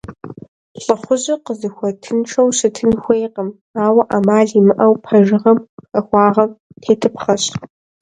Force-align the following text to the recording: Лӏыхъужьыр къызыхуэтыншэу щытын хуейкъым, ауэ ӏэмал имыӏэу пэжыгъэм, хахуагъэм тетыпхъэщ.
Лӏыхъужьыр 0.83 1.39
къызыхуэтыншэу 1.45 2.47
щытын 2.57 2.91
хуейкъым, 3.01 3.49
ауэ 3.85 4.03
ӏэмал 4.09 4.49
имыӏэу 4.59 4.93
пэжыгъэм, 5.03 5.57
хахуагъэм 5.93 6.49
тетыпхъэщ. 6.81 7.43